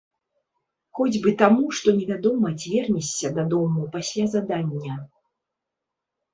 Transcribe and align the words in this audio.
Хоць 0.99 1.19
бы 1.25 1.33
таму, 1.41 1.65
што 1.81 1.93
невядома, 1.99 2.47
ці 2.59 2.69
вернешся 2.77 3.33
дадому 3.37 3.87
пасля 3.99 4.25
задання. 4.35 5.01